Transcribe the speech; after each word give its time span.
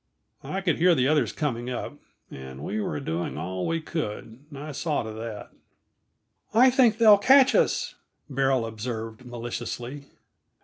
I 0.43 0.61
could 0.61 0.79
hear 0.79 0.95
the 0.95 1.07
others 1.07 1.31
coming 1.31 1.69
up, 1.69 1.93
and 2.31 2.63
we 2.63 2.81
were 2.81 2.99
doing 2.99 3.37
all 3.37 3.67
we 3.67 3.79
could; 3.79 4.39
I 4.51 4.71
saw 4.71 5.03
to 5.03 5.11
that. 5.11 5.51
"I 6.55 6.71
think 6.71 6.97
they'll 6.97 7.19
catch 7.19 7.53
us," 7.53 7.93
Beryl 8.27 8.65
observed 8.65 9.25
maliciously. 9.25 10.05